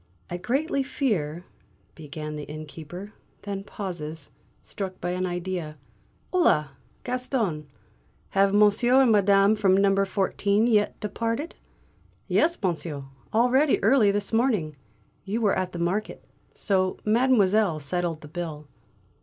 "I 0.31 0.37
greatly 0.37 0.81
fear" 0.81 1.43
began 1.93 2.35
the 2.35 2.45
innkeeper, 2.45 3.13
then 3.43 3.63
pauses, 3.63 4.31
struck 4.63 4.99
by 4.99 5.11
an 5.11 5.27
idea. 5.27 5.77
"Holà, 6.33 6.69
Gaston! 7.03 7.67
Have 8.29 8.51
monsieur 8.51 8.99
and 9.03 9.11
madame 9.11 9.55
from 9.55 9.77
number 9.77 10.05
fourteen 10.05 10.65
yet 10.65 10.99
departed?" 10.99 11.53
"Yes, 12.27 12.57
monsieur; 12.63 13.03
already 13.31 13.77
early 13.83 14.09
this 14.09 14.33
morning; 14.33 14.75
you 15.23 15.39
were 15.39 15.53
at 15.55 15.71
the 15.71 15.77
market, 15.77 16.25
so 16.51 16.97
Mademoiselle 17.05 17.79
settled 17.79 18.21
the 18.21 18.27
bill." 18.27 18.67